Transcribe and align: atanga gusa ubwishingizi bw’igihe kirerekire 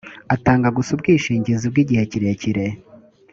atanga 0.35 0.67
gusa 0.77 0.89
ubwishingizi 0.95 1.65
bw’igihe 1.71 2.03
kirerekire 2.11 2.65